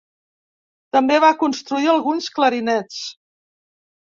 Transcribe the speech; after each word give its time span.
També 0.97 1.17
va 1.25 1.29
construir 1.43 1.91
alguns 1.93 2.31
clarinets. 2.39 2.99